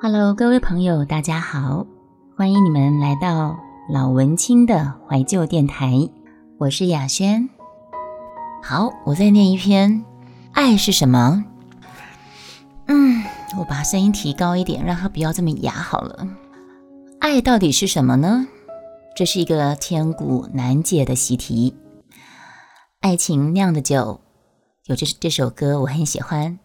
[0.00, 1.84] Hello，各位朋友，大家好，
[2.36, 3.58] 欢迎你们来到
[3.90, 6.08] 老文青的怀旧电台，
[6.56, 7.48] 我是雅轩。
[8.62, 10.04] 好，我再念一篇，
[10.52, 11.44] 爱是什么？
[12.86, 13.24] 嗯，
[13.58, 16.28] 我把声音提高一点，让它不要这么哑好了。
[17.18, 18.46] 爱到底是什么呢？
[19.16, 21.74] 这是一个千古难解的习题。
[23.00, 24.20] 爱情酿的酒，
[24.84, 26.60] 有这这首歌我很喜欢。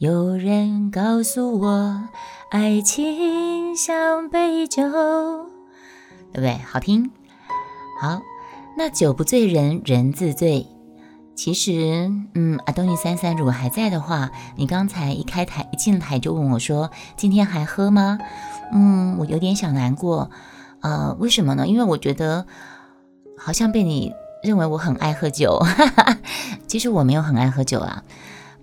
[0.00, 2.08] 有人告诉我，
[2.50, 4.82] 爱情像杯酒，
[6.32, 6.56] 对不对？
[6.66, 7.10] 好听。
[8.00, 8.22] 好，
[8.78, 10.66] 那酒不醉人人自醉。
[11.34, 18.18] 其实，嗯，阿东尼三三，如果还在的话，你刚才一开台一进台就问我说：“今天还喝吗？”
[18.72, 20.30] 嗯，我有点小难过。
[20.80, 21.66] 呃，为什么呢？
[21.66, 22.46] 因为我觉得
[23.36, 25.62] 好像被你认为我很爱喝酒。
[26.66, 28.02] 其实我没有很爱喝酒啊。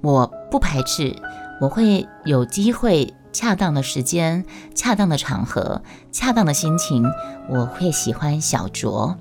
[0.01, 1.15] 我不排斥，
[1.59, 7.03] 我会有机会、恰当的时间、恰当的场合、恰当的心情，
[7.49, 9.15] 我会喜欢小酌。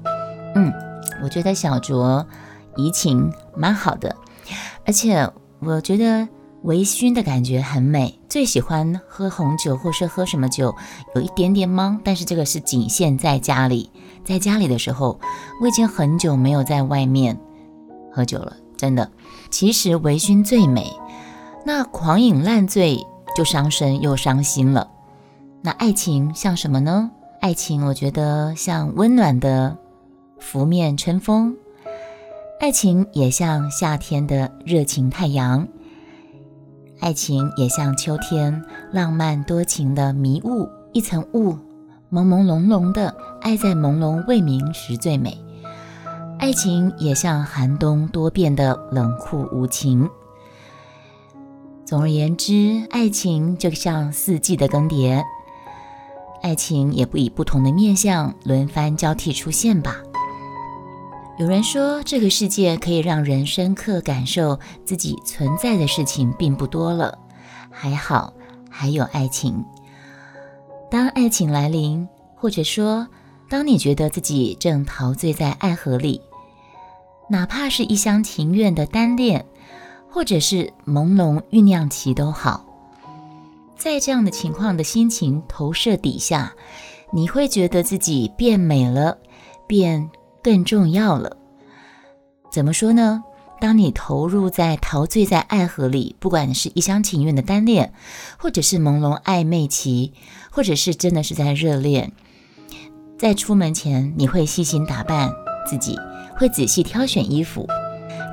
[0.54, 0.72] 嗯，
[1.22, 2.24] 我觉得小酌
[2.76, 4.14] 怡情蛮好的，
[4.84, 6.28] 而且我觉得
[6.62, 8.18] 微醺的感觉很美。
[8.28, 10.74] 最喜欢喝红酒，或是喝什么酒，
[11.14, 13.90] 有一点点懵，但是这个是仅限在家里。
[14.24, 15.18] 在家里的时候，
[15.62, 17.38] 我已经很久没有在外面
[18.12, 18.54] 喝酒了。
[18.76, 19.10] 真的，
[19.48, 20.92] 其实微醺最美，
[21.66, 24.88] 那狂饮烂醉就伤身又伤心了。
[25.62, 27.10] 那爱情像什么呢？
[27.40, 29.76] 爱情，我觉得像温暖的
[30.38, 31.56] 拂面春风，
[32.60, 35.66] 爱情也像夏天的热情太阳，
[37.00, 41.54] 爱情也像秋天浪漫多情的迷雾，一层雾，
[42.12, 45.36] 朦朦胧胧的，爱在朦胧未明时最美。
[46.38, 50.08] 爱情也像寒冬多变的冷酷无情。
[51.86, 55.22] 总而言之，爱情就像四季的更迭，
[56.42, 59.98] 爱情也不以不同的面相轮番交替出现吧。
[61.38, 67.16] 有人说，这个世界可以让人深刻感受自己存在的事情并不多了，
[67.70, 68.32] 还好
[68.68, 69.64] 还有爱情。
[70.90, 73.06] 当爱情来临，或者说，
[73.48, 76.20] 当你觉得自己正陶醉在爱河里。
[77.28, 79.46] 哪怕是一厢情愿的单恋，
[80.16, 82.64] 或者是朦胧酝酿期都好，
[83.76, 86.54] 在这样的情况的心情投射底下，
[87.12, 89.18] 你会觉得自己变美了，
[89.66, 90.08] 变
[90.42, 91.36] 更重要了。
[92.50, 93.24] 怎么说呢？
[93.60, 97.92] 当你投入在陶醉在爱河里，不管是一厢情愿的单恋，
[98.38, 100.14] 或者是朦胧暧昧期，
[100.50, 102.10] 或者是真的是在热恋，
[103.18, 105.30] 在出门前你会细心打扮
[105.70, 105.94] 自己。
[106.38, 107.66] 会仔细挑选衣服，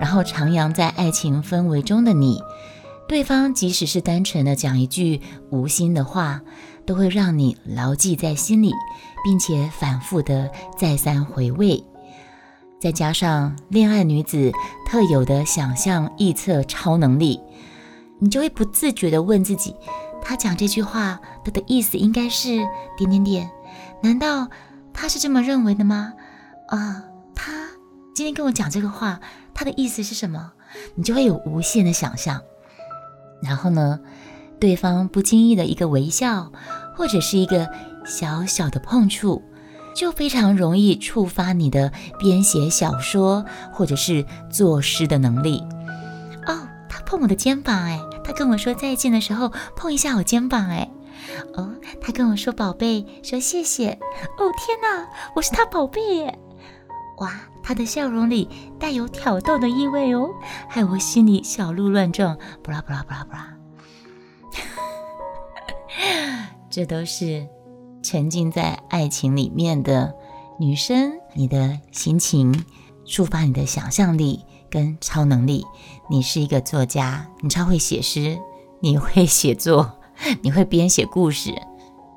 [0.03, 2.43] 然后徜徉在爱情氛围中的你，
[3.07, 6.41] 对方即使是单纯的讲一句无心的话，
[6.85, 8.73] 都会让你牢记在心里，
[9.23, 11.81] 并且反复的再三回味。
[12.81, 14.51] 再加上恋爱女子
[14.85, 17.39] 特有的想象臆测超能力，
[18.19, 19.73] 你就会不自觉的问自己：
[20.21, 22.57] 他讲这句话，他的意思应该是
[22.97, 23.49] 点点点？
[24.01, 24.49] 难道
[24.91, 26.11] 他是这么认为的吗？
[26.67, 27.53] 啊，他。
[28.15, 29.19] 今天跟我讲这个话，
[29.53, 30.51] 他的意思是什么？
[30.95, 32.41] 你就会有无限的想象。
[33.41, 33.99] 然后呢，
[34.59, 36.51] 对方不经意的一个微笑，
[36.95, 37.69] 或者是一个
[38.05, 39.43] 小小的碰触，
[39.95, 45.63] 就非常容易触发你的编写小说或者是作诗的能力。
[46.47, 50.89] 哦，他碰我的肩膀，哎，他跟我说再见的时候碰一下我肩膀，哎，
[51.55, 53.91] 哦，他跟我说宝贝，说谢谢。
[54.37, 56.39] 哦，天哪，我是他宝贝耶！
[57.17, 57.33] 哇，
[57.63, 58.47] 他的笑容里
[58.77, 60.29] 带有挑逗的意味哦，
[60.69, 63.57] 害我心里小鹿乱撞，布拉布拉布拉布拉。
[66.69, 67.47] 这都是
[68.03, 70.13] 沉浸在爱情里面的
[70.59, 72.65] 女生，你的心情
[73.05, 75.65] 触发你的想象力跟超能力。
[76.09, 78.37] 你是一个作家，你超会写诗，
[78.81, 79.99] 你会写作，
[80.43, 81.53] 你会编写故事，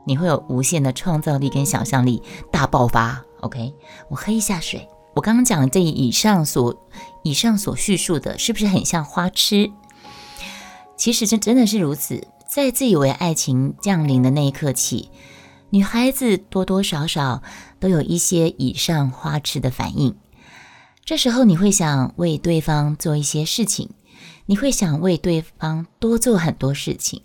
[0.04, 2.20] 你会有无限的创造力跟想象力
[2.50, 3.22] 大爆发。
[3.42, 3.72] OK，
[4.08, 4.88] 我喝一下水。
[5.16, 6.86] 我刚刚讲的这以上所
[7.24, 9.72] 以上所叙述的，是不是很像花痴？
[10.98, 12.28] 其实这真的是如此。
[12.46, 15.10] 在自以为爱情降临的那一刻起，
[15.70, 17.42] 女孩子多多少少
[17.80, 20.14] 都有一些以上花痴的反应。
[21.02, 23.88] 这时候你会想为对方做一些事情，
[24.44, 27.22] 你会想为对方多做很多事情，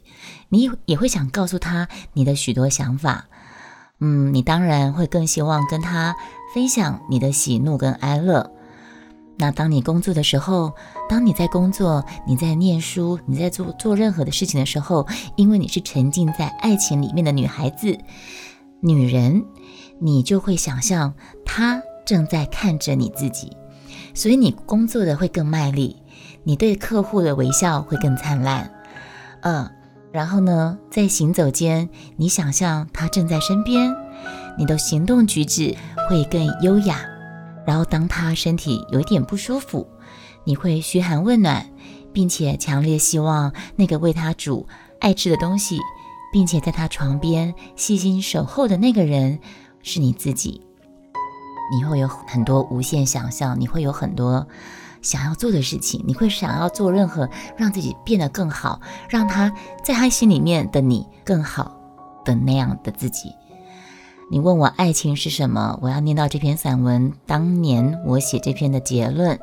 [0.47, 3.25] 你也会想告诉他你的许多想法。
[3.99, 6.15] 嗯，你当然会更希望跟他
[6.53, 8.51] 分享你的喜怒跟哀乐。
[9.37, 10.71] 那当你工作的时候，
[11.09, 17.97] 当你在工作、你在念书、你在做做任何的事情的时候，因为你是沉浸在爱情里面的女孩子、
[18.81, 19.43] 女人，
[19.99, 21.13] 你就会想象
[21.43, 23.57] 她正在看着你自己，
[24.13, 25.95] 所以你工作的会更卖力，
[26.43, 28.71] 你对客户的微笑会更灿烂。
[29.41, 29.67] 嗯，
[30.11, 33.95] 然后呢，在行走间，你想象他正在身边，
[34.61, 35.75] 你的行动举止
[36.07, 36.99] 会更优雅。
[37.65, 39.87] 然后，当他身体有一点不舒服，
[40.43, 41.65] 你会嘘寒问暖，
[42.13, 44.67] 并且强烈希望那个为他煮
[44.99, 45.79] 爱吃的东西，
[46.31, 49.39] 并且在他床边细心守候的那个人
[49.81, 50.61] 是你自己。
[51.73, 54.47] 你会有很多无限想象，你会有很多
[55.01, 58.79] 想要做的事情，你会想要做任何让自己变得更好，
[59.09, 59.51] 让他
[59.83, 61.75] 在他心里面的你更好
[62.23, 63.33] 的那样的自己。
[64.31, 65.77] 你问我爱情是什么？
[65.81, 69.37] 我要念到这篇散文当年我写这篇的结论，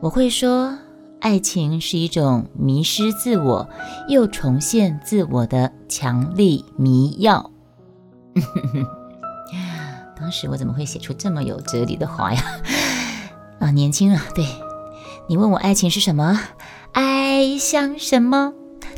[0.00, 0.78] 我会说，
[1.20, 3.68] 爱情是一种迷失自我
[4.08, 7.50] 又重现自我的强力迷药。
[10.18, 12.42] 当时我怎么会写出这么有哲理的话呀？
[13.60, 14.24] 啊，年轻啊！
[14.34, 14.46] 对
[15.28, 16.40] 你问我爱情是什么？
[16.92, 18.54] 爱像什么？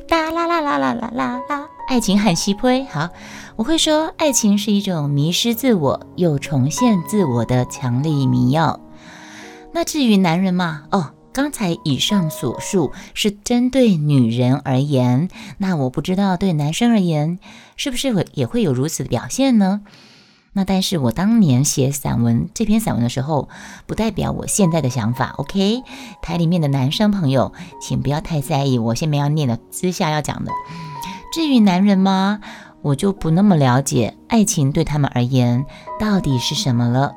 [0.07, 1.69] 哒啦啦啦啦啦啦啦！
[1.93, 2.85] 爱情很稀微。
[2.85, 3.11] 好。
[3.55, 8.81] 我会说，爱情是一种迷失自我又重现自我的强力迷药。
[9.75, 15.29] 那至于男人嘛，哦，刚才以上所述是针对女人而言，
[15.59, 17.39] 那我不知道对男生而言
[17.77, 19.83] 是不是会也会有如此的表现呢？
[20.55, 23.51] 那但是我当年写散文这篇散文的时候，
[23.87, 25.35] 不代表我现在的想法。
[25.37, 25.83] OK，
[26.23, 27.53] 台里面的男生朋友，
[27.83, 30.51] 请不要太在意我下面要念的私下要讲的。
[31.33, 32.41] 至于男人吗？
[32.83, 35.65] 我就不那么了解爱情对他们而言
[36.01, 37.15] 到底是什么了，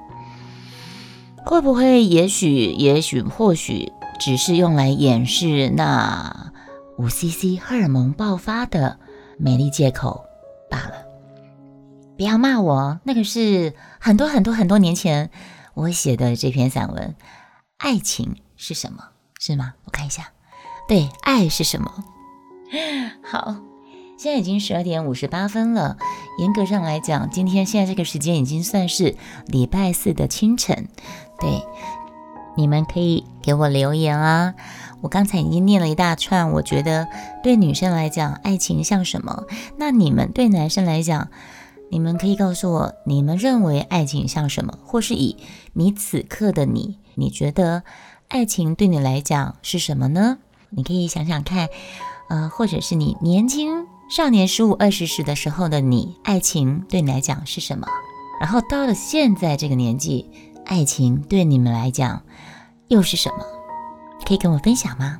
[1.43, 6.53] 会不会也许也许或许只是用来掩饰那
[6.99, 8.99] 五 CC 荷尔蒙爆发的
[9.39, 10.23] 美丽借口
[10.69, 10.93] 罢了？
[12.15, 15.31] 不要骂我，那个是很多很多很多年前
[15.73, 17.15] 我写的这篇散文。
[17.77, 19.03] 爱情是什么？
[19.39, 19.73] 是吗？
[19.85, 20.29] 我看一下，
[20.87, 21.91] 对，爱是什么？
[23.25, 23.55] 好。
[24.17, 25.97] 现在已经十二点五十八分了。
[26.39, 29.15] 严格上来讲，今天现在这个时间已经算是
[29.47, 30.87] 礼拜四的清晨。
[31.39, 31.63] 对，
[32.55, 34.55] 你们可以给我留言啊。
[35.01, 37.07] 我刚才已经念了一大串，我觉得
[37.43, 39.45] 对女生来讲，爱情像什么？
[39.77, 41.29] 那你们对男生来讲，
[41.91, 44.79] 你们可以告诉我，你们认为爱情像什么？
[44.83, 45.37] 或是以
[45.73, 47.83] 你此刻的你，你觉得
[48.29, 50.39] 爱情对你来讲是什么呢？
[50.71, 51.69] 你可以想想看，
[52.29, 53.84] 呃，或者是你年轻。
[54.07, 57.87] 少年十五二十时的时候的你，爱情对你来讲是什么？
[58.39, 60.29] 然后到了现在这个年纪，
[60.65, 62.21] 爱情对你们来讲
[62.87, 63.43] 又是什么？
[64.23, 65.19] 可以跟我分享吗？